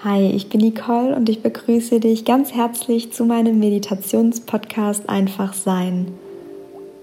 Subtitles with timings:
[0.00, 6.08] Hi, ich bin Nicole und ich begrüße dich ganz herzlich zu meinem Meditationspodcast Einfach Sein.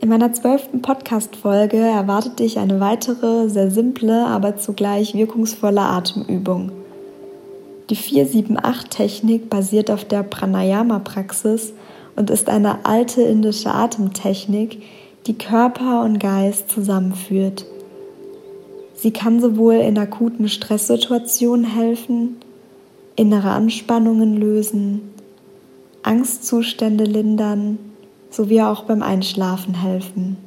[0.02, 6.74] In meiner zwölften Podcast-Folge erwartet dich eine weitere, sehr simple, aber zugleich wirkungsvolle Atemübung.
[7.90, 11.72] Die 478-Technik basiert auf der Pranayama-Praxis
[12.18, 14.82] und ist eine alte indische Atemtechnik,
[15.26, 17.66] die Körper und Geist zusammenführt.
[18.94, 22.36] Sie kann sowohl in akuten Stresssituationen helfen,
[23.20, 25.02] innere Anspannungen lösen,
[26.04, 27.78] Angstzustände lindern
[28.30, 30.38] sowie auch beim Einschlafen helfen.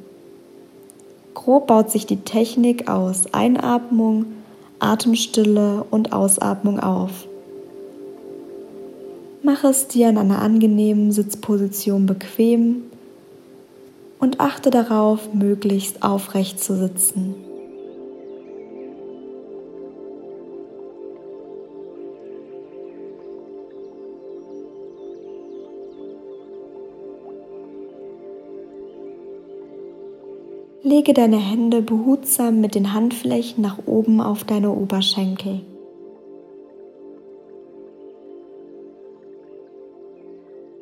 [1.35, 4.25] Grob baut sich die Technik aus Einatmung,
[4.79, 7.27] Atemstille und Ausatmung auf.
[9.43, 12.83] Mach es dir in einer angenehmen Sitzposition bequem
[14.19, 17.35] und achte darauf, möglichst aufrecht zu sitzen.
[30.85, 35.61] Lege deine Hände behutsam mit den Handflächen nach oben auf deine Oberschenkel.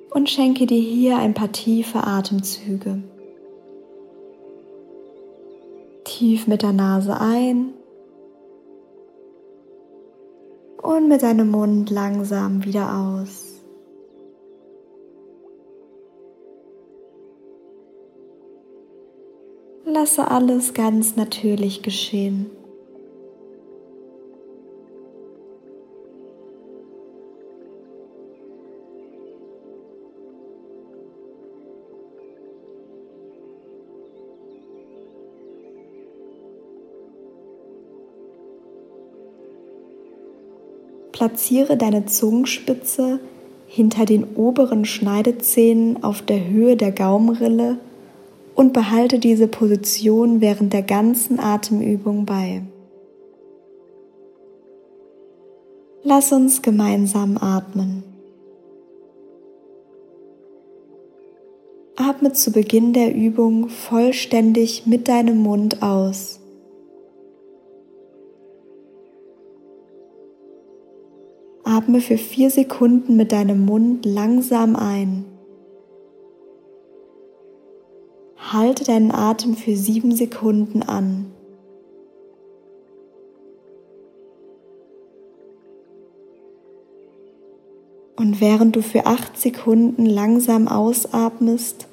[0.10, 3.04] Und schenke dir hier ein paar tiefe Atemzüge.
[6.04, 7.76] Tief mit der Nase ein
[10.82, 13.51] und mit deinem Mund langsam wieder aus.
[19.84, 22.50] Lasse alles ganz natürlich geschehen.
[41.12, 43.20] Platziere deine Zungenspitze
[43.68, 47.78] hinter den oberen Schneidezähnen auf der Höhe der Gaumenrille
[48.56, 52.62] und behalte diese Position während der ganzen Atemübung bei.
[56.04, 58.04] Lass uns gemeinsam atmen.
[61.96, 66.40] Atme zu Beginn der Übung vollständig mit deinem Mund aus.
[71.64, 75.31] Atme für vier Sekunden mit deinem Mund langsam ein.
[78.50, 81.32] Halte deinen Atem für sieben Sekunden an.
[88.18, 91.88] Und während du für acht Sekunden langsam ausatmest,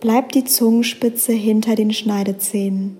[0.00, 2.98] bleibt die Zungenspitze hinter den Schneidezähnen.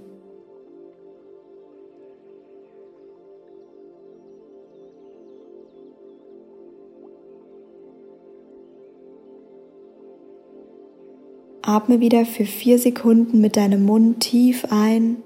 [11.71, 15.23] Atme wieder für vier Sekunden mit deinem Mund tief ein.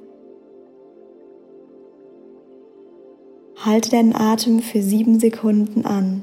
[3.56, 6.22] Halte deinen Atem für sieben Sekunden an.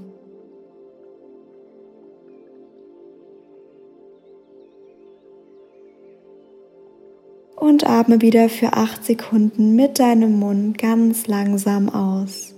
[7.56, 12.54] Und atme wieder für acht Sekunden mit deinem Mund ganz langsam aus.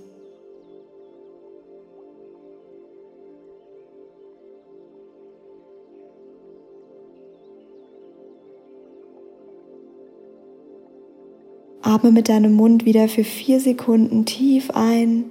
[11.86, 15.30] Atme mit deinem Mund wieder für vier Sekunden tief ein.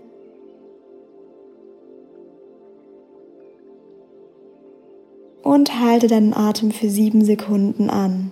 [5.41, 8.29] Und halte deinen Atem für sieben Sekunden an.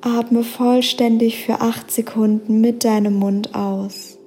[0.00, 4.17] Atme vollständig für acht Sekunden mit deinem Mund aus.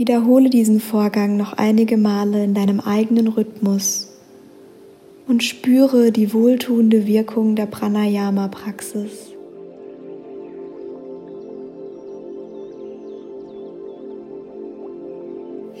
[0.00, 4.10] Wiederhole diesen Vorgang noch einige Male in deinem eigenen Rhythmus
[5.28, 9.34] und spüre die wohltuende Wirkung der Pranayama-Praxis.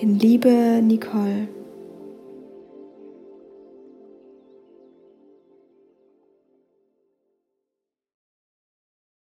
[0.02, 1.48] In Liebe, Nicole.